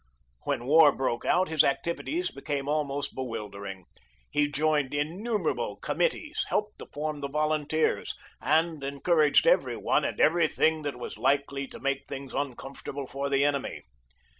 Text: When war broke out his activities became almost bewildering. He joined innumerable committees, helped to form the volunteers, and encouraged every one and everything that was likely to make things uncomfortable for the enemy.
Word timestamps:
When 0.45 0.65
war 0.65 0.91
broke 0.91 1.25
out 1.25 1.47
his 1.47 1.63
activities 1.63 2.31
became 2.31 2.67
almost 2.67 3.13
bewildering. 3.13 3.85
He 4.31 4.49
joined 4.49 4.95
innumerable 4.95 5.75
committees, 5.75 6.43
helped 6.47 6.79
to 6.79 6.87
form 6.87 7.21
the 7.21 7.29
volunteers, 7.29 8.15
and 8.41 8.83
encouraged 8.83 9.45
every 9.45 9.77
one 9.77 10.03
and 10.03 10.19
everything 10.19 10.81
that 10.81 10.97
was 10.97 11.19
likely 11.19 11.67
to 11.67 11.79
make 11.79 12.07
things 12.07 12.33
uncomfortable 12.33 13.05
for 13.05 13.29
the 13.29 13.43
enemy. 13.45 13.83